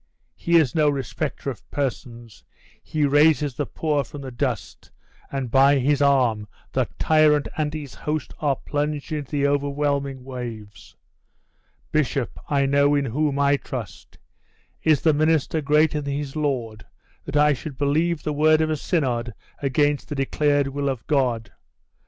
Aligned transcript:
He 0.33 0.55
is 0.55 0.73
no 0.73 0.89
respecter 0.89 1.51
of 1.51 1.69
persons; 1.69 2.43
he 2.81 3.05
raises 3.05 3.53
the 3.53 3.67
poor 3.67 4.03
from 4.03 4.21
the 4.21 4.31
dust; 4.31 4.89
and 5.31 5.51
by 5.51 5.77
his 5.77 6.01
arm 6.01 6.47
the 6.71 6.87
tyrant 6.97 7.47
and 7.55 7.71
his 7.71 7.93
host 7.93 8.33
are 8.39 8.55
plunged 8.55 9.11
into 9.11 9.29
the 9.29 9.55
whelming 9.59 10.23
waves! 10.23 10.95
Bishop, 11.91 12.39
I 12.49 12.65
know 12.65 12.95
in 12.95 13.05
whom 13.05 13.37
I 13.37 13.57
trust. 13.57 14.17
Is 14.81 15.01
the 15.01 15.13
minister 15.13 15.61
greater 15.61 16.01
than 16.01 16.15
his 16.15 16.35
lord, 16.35 16.83
that 17.25 17.37
I 17.37 17.53
should 17.53 17.77
believe 17.77 18.23
the 18.23 18.33
word 18.33 18.59
of 18.61 18.71
a 18.71 18.77
synod 18.77 19.35
against 19.61 20.09
the 20.09 20.15
declared 20.15 20.69
will 20.69 20.89
of 20.89 21.05
God? 21.05 21.51